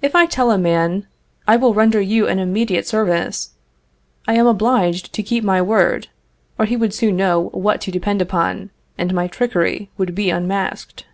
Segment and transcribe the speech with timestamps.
[0.00, 1.08] If I tell a man:
[1.48, 3.54] "I will render you an immediate service,"
[4.28, 6.06] I am obliged to keep my word,
[6.60, 11.06] or he would soon know what to depend upon, and my trickery would be unmasked.